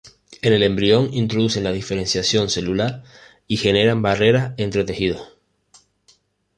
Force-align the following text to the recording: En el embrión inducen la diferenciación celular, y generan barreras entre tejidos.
En 0.41 0.51
el 0.51 0.63
embrión 0.63 1.13
inducen 1.13 1.63
la 1.63 1.71
diferenciación 1.71 2.49
celular, 2.49 3.03
y 3.47 3.57
generan 3.57 4.01
barreras 4.01 4.55
entre 4.57 4.83
tejidos. 4.83 5.27